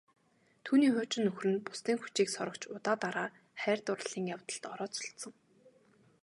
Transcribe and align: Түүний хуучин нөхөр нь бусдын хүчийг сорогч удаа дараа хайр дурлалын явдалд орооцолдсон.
Түүний 0.65 0.91
хуучин 0.93 1.21
нөхөр 1.25 1.47
нь 1.51 1.63
бусдын 1.67 1.97
хүчийг 2.01 2.29
сорогч 2.33 2.61
удаа 2.75 2.95
дараа 3.03 3.27
хайр 3.61 3.79
дурлалын 3.85 4.31
явдалд 4.35 4.63
орооцолдсон. 4.73 5.33